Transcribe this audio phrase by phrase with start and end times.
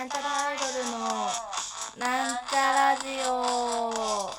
[0.00, 0.98] なんちゃらアイドルの
[1.98, 4.30] なんちゃラジオ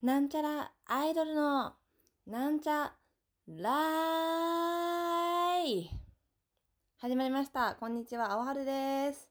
[0.00, 1.74] なんちゃらアイドルの
[2.26, 2.94] なんちゃ
[3.48, 3.70] ら
[5.62, 5.90] い
[6.96, 7.76] 始まりました。
[7.78, 9.28] こんにちは、青春です。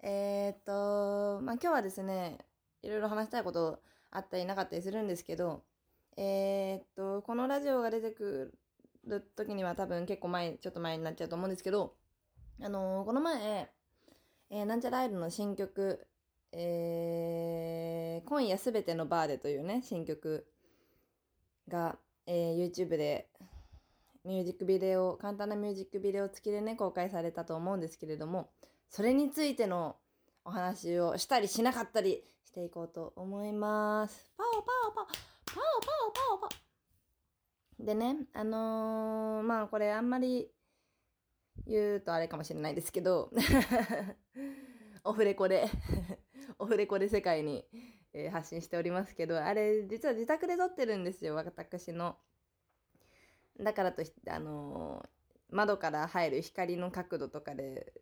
[0.00, 2.38] えー、っと、まあ、今日はですね、
[2.84, 3.80] いろいろ話したいこと
[4.14, 5.64] あったりなかったりするんですけど、
[6.16, 8.54] えー、っと、このラジオが出てく
[9.06, 11.94] る時には多分結構前、ちょっと前になっちゃうと思うんですけど、
[12.62, 13.68] あのーこの前、
[14.50, 16.06] えーなんちゃらアイルの新曲、
[16.52, 20.46] えー、今夜すべてのバーでというね、新曲
[21.68, 23.28] が、えー YouTube で
[24.24, 28.48] ミュージックビデオ、簡単なミュージックビデオ付きでね、公開されたと思うんですけれども、
[28.88, 29.96] それについての
[30.44, 34.30] お話をしたりしなかったりしていこうと思います。
[34.36, 35.60] パオパオパオパオパ
[36.06, 36.56] オパオパ
[37.80, 40.48] オでね、あのーまあこれあんまり
[41.66, 43.30] 言うとあれかもしれないですけど、
[45.04, 45.66] オフレコで、
[46.58, 47.66] オフレコで世界に、
[48.12, 52.18] えー発信しておりますけど、あれ実は自宅で撮ってるんですよ、私の。
[53.58, 55.08] だからといって、あのー
[55.50, 57.92] 窓から入る光の角度とかで、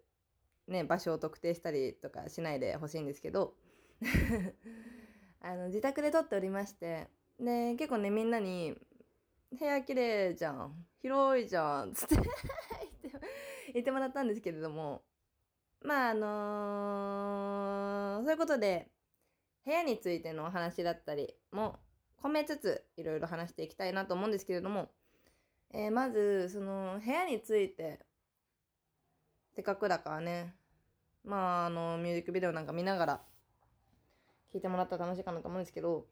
[0.73, 3.55] ね、場所を特定したりとかしないでほしいんですけど、
[5.41, 8.77] あの、自宅で撮っておりまして、で、結構ね、みんなに、
[9.59, 12.33] 部屋綺麗じゃん、広いじゃん、つって 言って
[13.75, 15.03] 言ってもらったんですけれども、
[15.83, 18.91] まあ、あのーそういうことで、
[19.65, 21.79] 部屋についてのお話だったりも
[22.23, 24.91] 込めつつ、いろいろ話していきたいなと思うんですけれども、
[25.71, 28.01] えーまず、その、部屋について、
[29.55, 30.55] せっかくだからね、
[31.25, 33.21] まあ、あの、ミュージックビデオなんか見ながら、
[34.53, 36.07] 聞いてもらったら楽しいかなと思うんですけど、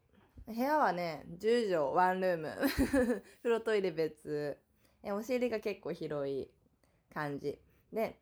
[0.47, 2.55] 部屋はね、10畳、ワンルーム。
[3.43, 4.59] 風呂トイレ別。
[5.03, 6.51] え、お尻が結構広い
[7.13, 7.59] 感じ。
[7.93, 8.19] で、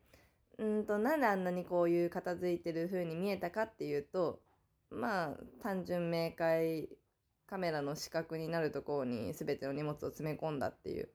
[0.57, 4.41] うんと、なんであんなにこういう片付いてる風に見えたかっていうと、
[4.89, 6.89] まあ、単純明快、
[7.47, 11.09] カメラの視覚になるところに全ての荷物を詰め込んだっていう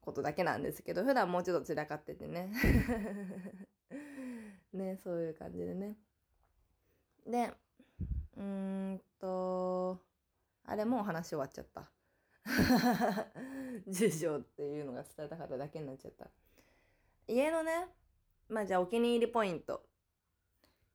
[0.00, 2.50] ことだけなんですけど、普段もうちょっと散らかっててね。
[4.72, 5.96] ね、そういう感じでね。
[7.26, 7.52] で、
[8.36, 8.42] うー
[8.94, 10.00] んと、
[10.64, 11.90] あれもう話終わっちゃった。
[13.86, 16.30] 住所っていうのが伝えたかっただけになっちゃった。
[17.28, 17.88] 家のね、
[18.48, 19.86] まあじゃあお気に入りポイント。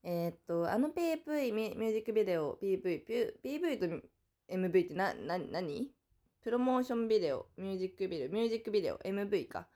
[0.04, 4.08] えーっと、あの PV、ミュージックビデオ、PV、ピュ PV と
[4.48, 5.92] MV ってな、な、何？
[6.42, 9.68] プロモーションビデオ、ミュージックビデオ、ミュージックビデオ、MV か。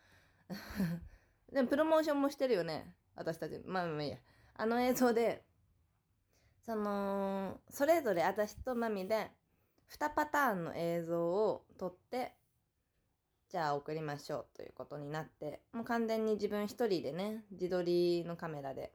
[1.52, 2.96] でもプロモーションもしてるよね。
[3.16, 3.62] 私たち。
[3.66, 4.18] まあまあいいや。
[4.56, 5.44] あの映像で、
[6.66, 9.32] その、それぞれ私とマミで、
[9.90, 12.34] 2パターンの映像を撮って、
[13.50, 18.94] じゃあ送りましょうということになって、もう完全に自分一人でね、自撮りのカメラで、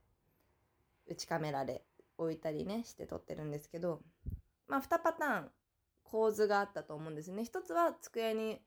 [1.06, 1.84] 内カメラで
[2.16, 4.00] 置いたりね、して撮ってるんですけど、
[4.68, 5.50] まあ2パターン
[6.04, 7.44] 構図があったと思うんですね。
[7.44, 8.62] 一つは机に、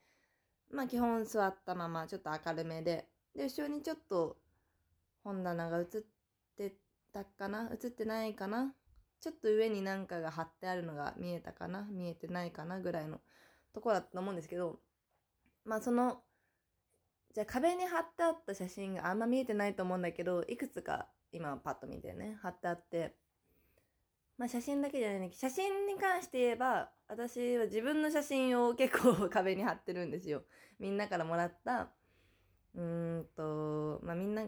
[0.72, 4.38] まあ基本座ったままちょっと明るめで、で、後ろにちょっと
[5.30, 5.86] 本棚が映っ
[6.58, 6.74] て
[7.14, 7.70] たかな？
[7.72, 8.74] 映ってないかな？
[9.22, 11.88] ちょっと上になんかが貼ってあるのが見えたかな？
[11.92, 13.20] 見えてないかなぐらいの
[13.74, 14.80] とこだったと思うんですけど、
[15.66, 16.24] まあその、
[17.36, 23.14] じゃあ壁に貼ってあった写真があんま見えてないと思うんだけど、いくつか今パッと見てね、貼ってあって、
[24.40, 30.42] まあ写真だけじゃないんだけど、写真に関して言えば、私は自分の写真を結構 壁に貼ってるんですよ。
[30.80, 31.92] みんなからもらった、
[32.74, 34.48] うーんと、まあみんな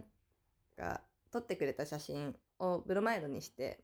[0.78, 1.02] が
[1.32, 3.80] 撮ってくれた写真をブロマイドにして、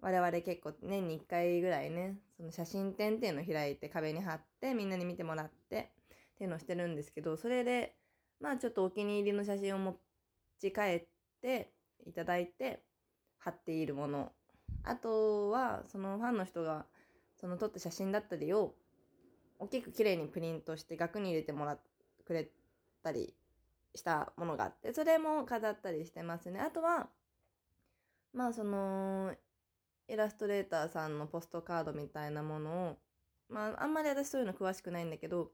[0.00, 5.92] 我々結構年に1回ぐらいね、その写真展っていうのを開いて壁に貼ってみんなに見てもらって
[6.34, 7.96] っていうのをしてるんですけど、それで、
[8.40, 9.96] まあちょっとお気に入りの写真を持
[10.60, 11.06] ち帰っ
[11.40, 11.72] て
[12.06, 12.82] いただいて
[13.38, 14.32] 貼っているもの。
[14.82, 16.86] あとは、そのファンの人が
[17.36, 18.74] その撮った写真だったりを
[19.58, 21.82] 大きく綺麗にプリントして額に入れてもらって
[22.24, 22.50] くれ
[23.02, 23.34] たり
[23.94, 26.60] したものがあって、それも飾ったりしてますね。
[26.60, 27.08] あとは、
[28.32, 29.34] まあその、
[30.08, 32.98] イラストレーターさんのポストカードみたいなものを、
[33.48, 35.52] まああんまり私そういうの詳しくないんだけど、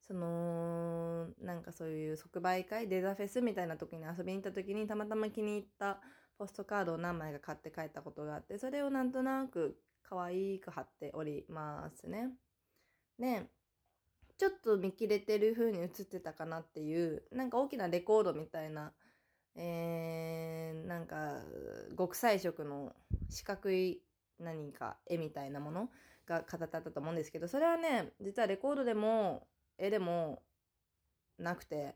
[0.00, 6.00] その、なんかそういう即売会、デザフェスみたいな時に遊びに行った時にたまたま気に入った
[6.38, 12.30] ポストカードを何枚か買って帰ったことがあって、それをなんとなく可愛く貼っておりますね。
[13.18, 13.46] で、
[14.40, 18.90] ちょっと見切れてる風に映ってたかなっていう、なんか大きなレコードみたいな、
[19.54, 21.42] えー、なんか
[21.98, 22.94] 極彩色の
[23.28, 24.00] 四角い
[24.38, 25.90] 何か絵みたいなもの
[26.26, 29.46] が飾ってあったと思うんですけど、それはね、実はレコードでも、
[29.76, 30.40] 絵でも
[31.38, 31.94] なくて、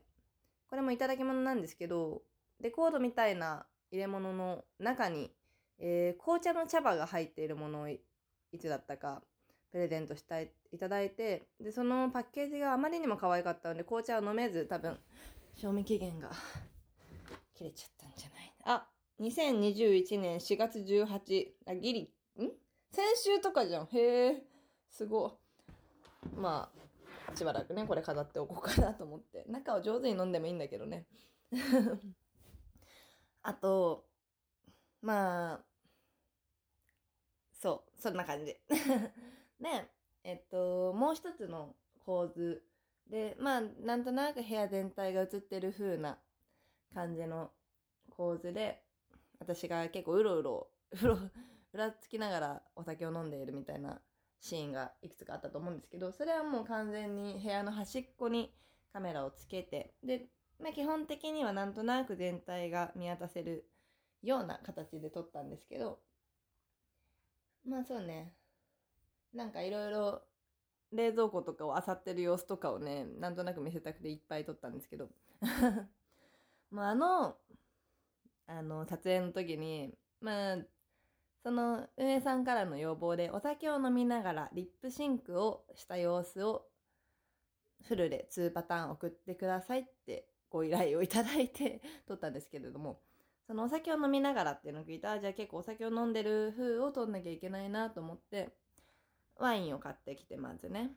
[0.69, 2.21] これもいただき物なんですけど、
[2.61, 5.31] レコードみたいな入れ物の中に、
[5.79, 7.99] えー、紅茶の茶葉が入っているものをい
[8.59, 9.23] つだったか
[9.75, 14.97] プレゼントしたいいただいてでそのパッケージがあまりにも可愛かったので紅茶を飲めず多分
[15.53, 16.31] 賞味期限が
[17.53, 18.87] 切れちゃったんじゃないあ
[19.19, 22.01] 2021年4月18あギリ
[22.41, 22.51] ん？
[22.89, 23.87] 先週とかじゃん。
[23.87, 24.43] へえ
[24.89, 25.39] すご
[26.37, 26.71] ま
[27.27, 29.43] あしばらくねこれ飾っておこうかなと思って。
[29.49, 31.05] 中を上手に飲んでもいいんだけどね。
[33.43, 34.05] あと
[35.01, 35.59] まあ
[37.51, 38.55] そうそんな感じ。
[39.65, 39.89] で、
[40.23, 41.75] えっと、もう一つの
[42.05, 42.61] 構図。
[43.09, 46.19] で、まあ、なんとなく部屋全体が映ってる風な
[46.93, 47.49] 感じの
[48.11, 48.83] 構図で、
[49.39, 50.67] 私が結構うろうろ、
[51.01, 53.99] うろ、うらつきながらお酒を飲んでいるみたいな
[54.39, 58.53] シーンがいくつかあったと思うんですけど、それはもう完全に部屋の端っこに
[58.93, 60.27] カメラをつけて、で、
[60.59, 63.65] まあ、基本的にはなんとなく全体が見渡せる
[64.21, 65.99] ような形で撮ったんですけど、
[67.67, 68.35] まあそうね、
[69.35, 70.21] なんかいろいろ
[70.91, 75.09] 冷蔵庫とかを漁ってる様子とかをね、なんとなく見せたくていっぱい撮ったんですけど。
[76.71, 77.37] まああの、
[78.47, 80.57] あの、撮影の時に、まあ、
[81.43, 86.67] その運営さんからの要望でお酒を飲みながらリップシンクをした様子を
[87.83, 92.99] フルで2パターン送ってくださいってご依頼をいただいて 撮ったんですけれども、
[93.45, 98.55] そのお酒を飲みながらっていうのを聞いたら、じゃあ結構お酒を飲んでる風を撮んなきゃいけないなと思って、
[99.37, 100.91] ワインを買ってきて、まずね。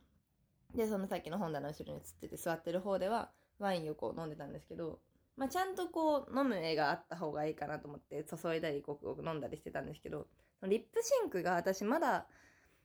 [0.75, 5.01] で、そのさっきの本棚の後ろに映ってて座ってる方では、ワインをこう飲んでたんですけど、
[5.37, 10.27] まあ、ちゃんとこう、飲む絵があった方がいいかなと思って、注いだり、ごくごく飲んだりしてたんですけど、
[10.63, 12.27] リップシンクが私まだ、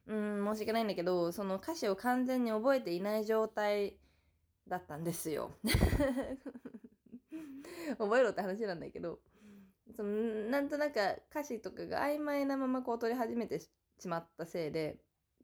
[0.06, 3.98] うん、申し訳ないんだけど、その歌詞を完全に覚えていない状態
[4.68, 5.52] だったんですよ。
[7.98, 9.20] 覚えろって話なんだけど、
[9.96, 10.10] その
[10.50, 13.70] なんとなく歌詞とかが曖昧なままこう撮り始めてし
[14.08, 14.98] まったせいで、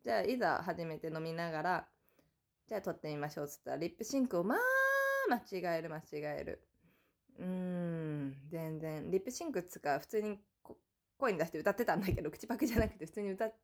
[0.04, 1.88] じゃあいざ初めて飲みながら、
[2.68, 4.60] じゃあ撮ってみましょうっつったら、リップシンクをまあ
[5.30, 6.62] 間違える間違える。
[7.38, 9.10] うーん、全然。
[9.12, 10.40] リップシンクっつか、普通に
[11.18, 13.56] 声に出して歌ってたんだけど、口パクじゃなくて普通に歌っ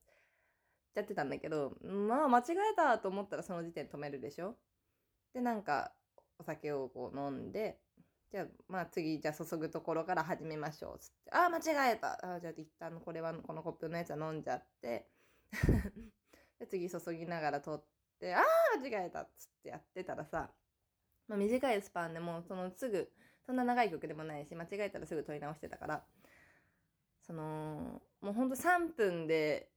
[0.94, 2.44] ちゃってたんだけど、まあ間違
[2.74, 4.56] えたと思ったらその時点止めるでしょ
[5.34, 5.94] で、なんか、
[6.38, 7.80] お酒をこう飲んで、
[8.32, 11.00] じゃあ、まあ次、じゃあ注ぐところから始めましょう。
[11.00, 12.36] つって、ああ、間違えた。
[12.36, 15.10] あじゃあ一旦これは、このコップのやつは飲んじゃって、
[16.60, 17.84] で次注ぎながら取っ
[18.20, 18.44] て、ああ
[18.80, 20.50] 間違えたっつってやってたらさ、
[21.28, 23.10] まあ、短いスパンでもそのすぐ、
[23.46, 26.04] そんな長い曲でもないし、間違えたらすぐ取り直してたから、
[27.26, 29.70] その、もうほんと3分で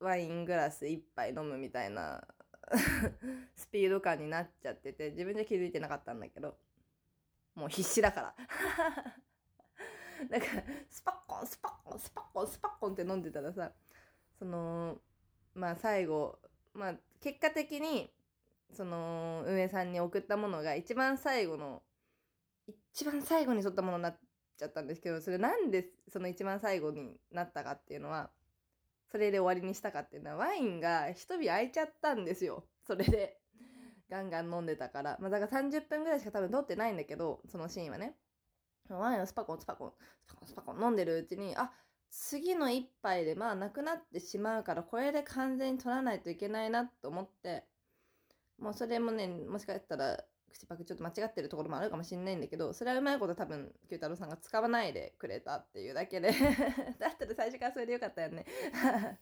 [0.00, 2.26] ワイングラス1杯飲むみたいな
[3.54, 6.56] スピード感になっちゃってて、自分で気づいてなかったんだけど、
[7.54, 8.34] もう必死だから。
[10.30, 13.72] だから、スパッコン、スパッコン、スパッコン、スパッコンって飲んでたらさ、
[14.38, 15.00] その、
[15.56, 16.38] まあ最後、
[16.74, 18.10] まあ結果的に、
[18.72, 21.82] その運営さんに送ったものが一番最後の、
[22.92, 24.18] 一番最後に撮ったものになっ
[24.58, 28.30] ちゃったんですけど、それなんでその一番最後になったかっていうのは、
[29.10, 32.64] それで終わりにしたかっていうのは、ワインが一火開いちゃったんですよ。
[32.86, 33.40] それで。
[34.08, 35.16] ガンガン飲んでたから。
[35.20, 38.16] まあだから30分ぐらいしか多分撮ってないんだけど、そのシーンはね。
[38.88, 39.92] ワインをスパコンスパコン、
[40.26, 41.72] スパコンスパコン飲んでるうちに、あ、
[42.10, 47.64] 次の一杯でまあなくなってしまうから、これで完全に取らないといけないなと思って、
[48.58, 56.30] もうそれもね、もしかしたら、口パクちょっと間違ってるところもあるかもしれないんだけど、それはうまいこと多分、九太郎さんが使わないでくれたっていうだけで
[56.98, 58.46] だったら最初からそれでよかったよね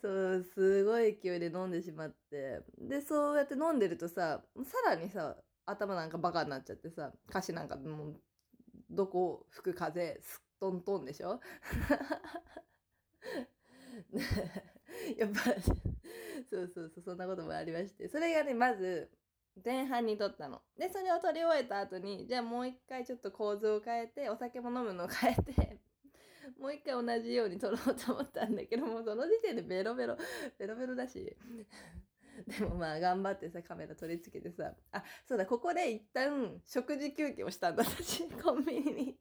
[0.00, 2.62] そう、すごい勢いで飲んでしまって。
[2.78, 8.20] で、そうやって飲んでるとさ、さらにさ、頭なんかバカになっちゃってさ、歌詞なんかもう、
[8.90, 11.40] どこ吹く風、すっとんとんでしょ？
[15.16, 15.40] やっぱ、
[16.50, 18.08] そうそうそう、そんなこともありまして。
[18.08, 19.10] それがね、まず、
[19.64, 20.62] 前半に撮ったの。
[20.78, 25.78] で、それを撮り終えた後に、じゃあもう一回ちょっと構図を変えて、お酒も飲むのを変えて、
[26.58, 30.16] もう一回同じように撮ろうと思ったんだけど、もうその時点でベロベロ、
[30.58, 31.36] ベロベロだし。
[32.46, 38.28] でもまあ頑張ってさ、カメラ取り付けてさ、あ、そうだ、ここで一旦食事休憩をしたんだ、私。
[38.40, 39.18] コンビニに。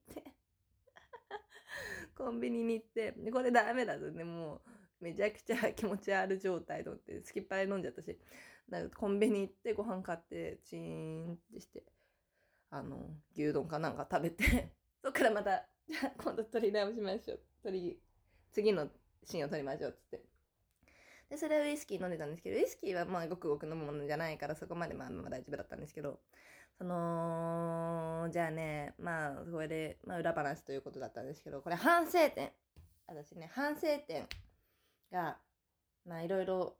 [2.17, 4.61] コンビニに行って、で、これダメだぞね、もう、
[4.99, 8.17] めちゃくちゃ気持ち悪い状態と思って、すきっぱい飲んじゃったし、
[8.69, 11.83] だかコンビニ行ってご飯買って、チーンってして、
[12.71, 14.71] あの、牛丼かなんか食べて、
[15.03, 17.41] そっからまた、じゃあ今度撮り直しましょう。
[17.61, 17.99] 撮り、
[18.51, 18.89] 次の
[19.23, 20.23] シーンを撮りましょう、つって。
[21.29, 26.19] で、それをウイスキー飲んでたんですけど、ウイスキーはまあごくごく飲むものじゃないからそこまでまあまあ大丈夫だったんですけど、
[26.77, 32.51] その、じゃあね、まあ、これで、まあ裏話ということだったんですけど、これ反省点。
[33.07, 34.27] 私ね、反省点
[35.11, 35.37] が、
[36.05, 36.75] まあいろいろ、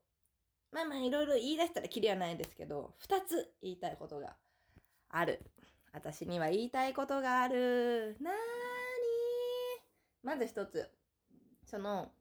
[0.72, 4.36] まあまあいろいろ言い出したらきりはないんですけど、二つ言いたいことが
[5.10, 5.42] ある。
[5.94, 8.18] 私には言いたいことがある。
[8.22, 8.38] なーに
[10.22, 10.92] まず一つ。
[11.66, 12.12] その、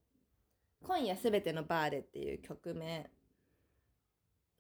[0.83, 3.11] 今夜すべてのバーでっていう曲名。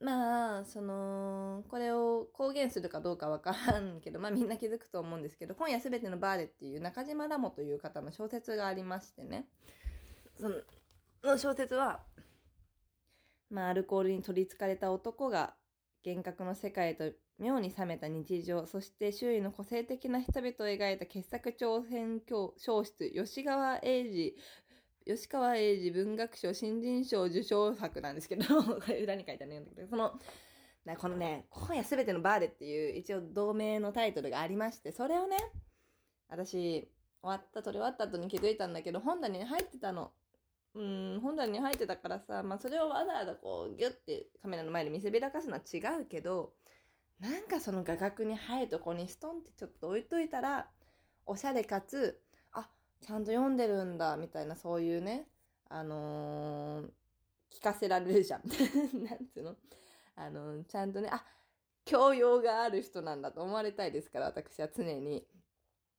[0.06, 9.48] まあ、その、これを公言するかどうかわからんけど、まあみんな気づくと思うんですけど、今夜すべてのバーでっていう中島ラモという方の小説がありましてね。
[10.38, 12.04] その小説は、
[13.50, 15.56] まあアルコールに取り憑かれた男が
[16.04, 17.10] 幻覚の世界と
[17.40, 22.20] 妙に冷めた日常、そして周囲の個性的な人々を描いた傑作長編
[22.58, 24.36] 小説、吉川英治
[25.06, 30.18] 吉川英治文学賞新人賞受賞作なんですけど、 これ裏に書いてあるんだけど、その、
[30.98, 35.36] このね、今夜すべてのバーレっていう一応同名のタイトルがありまして、それをね、
[36.28, 36.90] 私、
[37.22, 40.12] 終わった、撮り終わった後に気づいたんだけど、本棚に入ってたの。
[40.74, 46.52] うん、本棚に入ってたからさ、まあそれをわざわざこう、ギュッてカメラの前で見せびらかすのは違うけど、
[47.20, 50.68] なんかその画角に入るとこにストンってちょっと置いといたら、
[51.24, 52.20] おしゃれかつ、
[53.00, 55.28] ちゃんと読んでるんだ、みたいな、そういうね、
[55.68, 56.90] あのー、
[57.50, 58.42] 聞かせられるじゃん。
[59.04, 59.56] なんつうの？
[60.16, 61.24] あのー、ちゃんとね、あ、
[61.84, 65.26] 教養がある人なんだと思われたいですから、私は常に。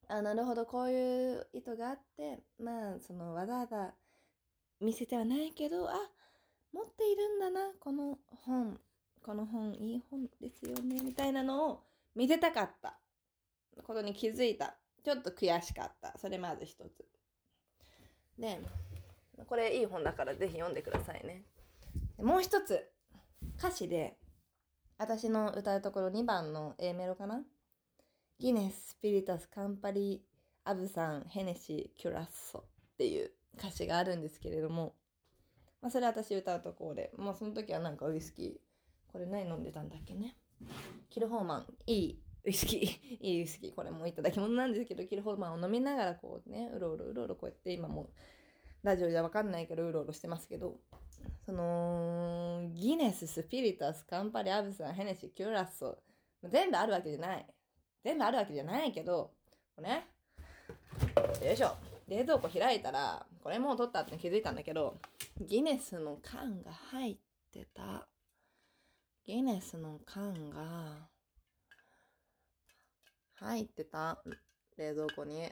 [0.07, 3.93] あ、なるほど、こういう意図があって、まあ、その、わざわざ
[4.79, 5.93] 見せてはないけど、あ、
[6.73, 8.79] 持っているんだな、この本。
[9.23, 11.83] この本、いい本ですよね、みたいなのを
[12.15, 12.97] 見せたかった
[13.83, 14.77] ことに気づいた。
[15.03, 16.17] ちょっと悔しかった。
[16.17, 17.05] それまず一つ。
[18.37, 18.59] で、
[19.47, 21.43] これいい本だからぜひ読んでくださいね。
[22.17, 22.91] もう一つ、
[23.57, 24.17] 歌詞で、
[24.97, 27.43] 私の歌うところ2番の A メロかな？
[28.39, 30.23] ギネス、スピリタス、カンパリ、
[30.63, 32.63] アブさん、ヘネシー、キュラッソっ
[32.97, 34.95] ていう歌詞があるんですけれども、
[35.81, 40.35] まあ、それ私歌うところで、まあその時はなんかウイスキー、これ何飲んでたんだっけね？
[41.09, 48.09] キルホーマン、いいウイスキー、 いいウイスキー、これもいただき物なんですけど、キルホルマンを飲みながらこうね、うろうろうろうろこうやって今もう
[48.83, 50.79] ラジオじゃわかんないけど、うろうろしてますけど、
[51.45, 55.97] その、ギネス、スピリタス、カンパリ、アブサン、ヘネシー、キュラッソ、
[56.41, 57.45] 全部あるわけじゃない。
[58.01, 59.33] 全部あるわけじゃないけど、
[59.75, 60.07] これね、
[61.43, 61.75] よいしょ。
[62.07, 64.97] 冷蔵庫開いたら、これもう取ったって気づいたんだけど、
[65.41, 67.17] ギネスの缶が入っ
[67.51, 68.07] てた。
[69.25, 71.09] ギネスの缶が、
[73.39, 74.21] 入ってた。
[74.77, 75.49] 冷蔵庫に。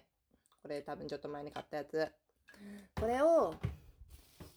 [0.62, 2.08] これ多分ちょっと前に買ったやつ。
[3.00, 3.54] これを、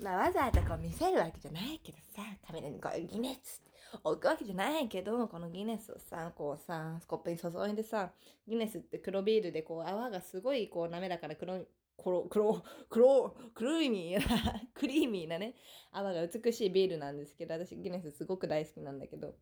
[0.01, 3.63] まあわざわざこう見せるわけじゃないけどさ、カメラにこうギネス
[4.05, 8.11] 置くわけじゃないけど、このギネスをさ、こうさス、コップに注いでさ、
[8.47, 11.67] ギネスって黒ビールでこう泡がすごいこう滑らかな黒い、
[11.97, 15.55] 黒、黒、黒、クリーミーな、 クリーミーなね、
[15.91, 19.35] 泡が美しいビールなんですけど、私ギネスすごく大好きなんだけど、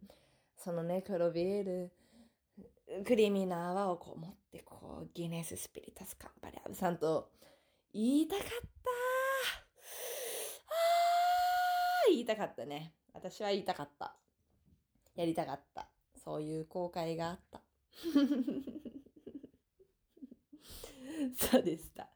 [0.57, 1.93] そのね、黒ビール、
[3.05, 7.31] クリーミーな泡をこう持って、こう、ギネススピリタスカンパリアブさんと
[7.93, 8.53] 言いたかった
[10.69, 12.95] あー言いたかったね。
[13.13, 14.17] 私は言いたかった。
[15.17, 15.89] やりたかった。
[16.23, 17.63] そういう後悔があった。
[21.51, 22.09] そうでした。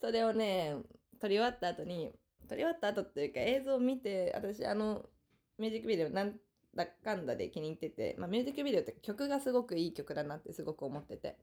[0.00, 0.76] それをね、
[1.20, 2.14] 撮り終わった後に、
[2.48, 5.10] 撮り終わった後っていうか映像を見て、私あの、
[5.58, 6.40] ミュージックビデオなん
[6.78, 11.36] だかんだで気に入ってて、まあ、ミュージックビデオって曲がすごくいい曲だなってすごく思ってて、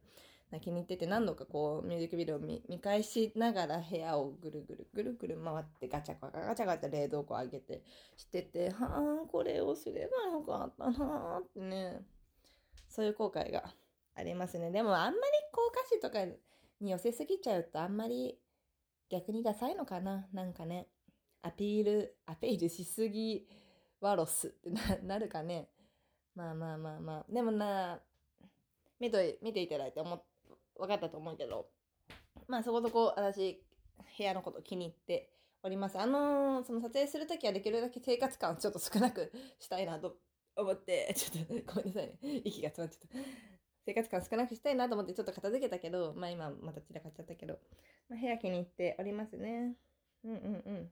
[0.61, 7.83] 気に入ってて何度かこうミュージックビデオを見返しながら部屋をぐるぐるぐるぐる回ってガチャガチャガチャガチャ冷蔵庫上げて
[8.15, 11.99] してて、はあ、これをすればよかったなってね、
[12.87, 13.65] そういう後悔が
[14.15, 14.71] ありますね。
[14.71, 15.15] でもあんまり
[15.51, 16.23] こう歌詞とか
[16.79, 18.39] に寄せすぎちゃうとあんまり
[19.09, 20.87] 逆にダサいのかななんかね、
[21.41, 23.47] アピール、アピールしすぎ、
[24.05, 25.67] ワロスってな なるかね。
[26.35, 27.33] まあまあまあまあ。
[27.33, 27.99] でもな、
[28.99, 30.23] 見と見ていただいて思
[30.77, 31.67] 分かったと思うけど、
[32.47, 33.63] まあそこそこう私、
[34.17, 35.31] 部屋のこと気に入って
[35.63, 35.97] おります。
[35.97, 40.17] あのー、その撮影するときはできるだけ生活感をちょっと少なく したいなと
[40.55, 42.19] 思って、 ちょっとごめんなさいね。
[42.43, 43.29] 息が詰まっちゃった。
[43.85, 47.57] 生活感少なくしたいなと思ってちょっと片付けたけど、まあ今また散らかっちゃったけど、
[48.07, 49.75] まあ、部屋気に入っておりますね。
[50.23, 50.91] うんうんうん。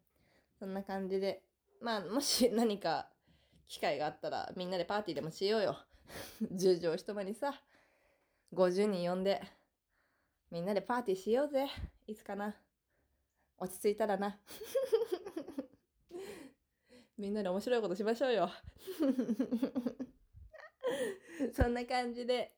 [0.57, 1.43] そんな感じで
[1.83, 3.09] まあ、もし何か
[3.67, 5.77] 機会があったらみんなでパーティーでもしようよ。
[6.55, 7.61] 10畳一間にさ、
[8.53, 9.41] 50人呼んで、
[10.49, 11.67] みんなでパーティーしようぜ。
[12.07, 12.55] いつかな。
[13.57, 14.39] 落ち着いたらな。
[17.17, 18.49] みんなで面白いことしましょうよ。
[21.53, 22.55] そんな感じで、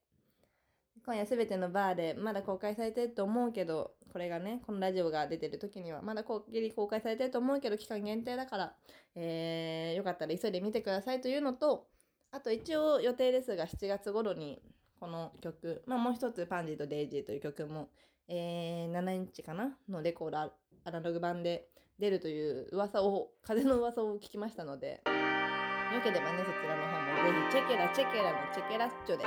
[1.05, 8.75] 今夜すべてのバーでまだ公開されてると思うけど、これがね、このラジオが出てる時にはまだこギリ公開されてると思うけど、期間限定だから、
[9.13, 11.88] えー、よかったら急いで見てくださいというのと、
[12.31, 14.62] あと一応予定ですが7月頃に
[15.00, 17.89] この曲、まあもう一つパンジーとデイジーという曲も、
[18.27, 19.77] えー、7インチかな？
[19.88, 20.51] のレコードア
[20.85, 21.67] ナログ版で
[22.00, 29.25] 出るという噂を、風の噂を聞きましたので、よければね、そちらの方もぜひチェケラチェケラのチェケラッチョで。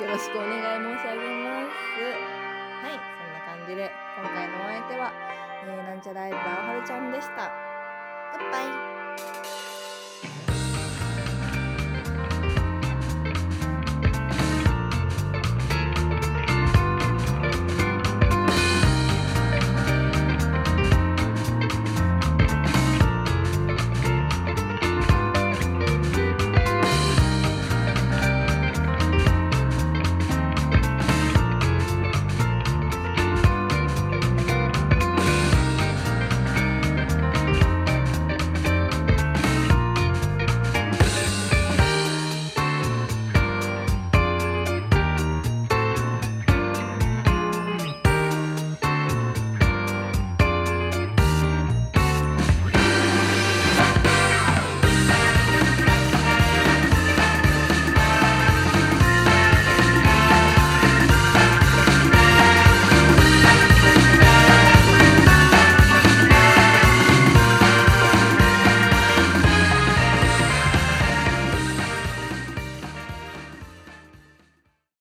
[0.00, 1.98] よろしくお願い申し上げます。
[1.98, 5.12] はい、そんな感じで今回のお相手は、
[5.66, 7.50] えー、なんちゃらライブーはるちゃんでした。
[8.38, 8.62] グッバ
[8.94, 8.97] イ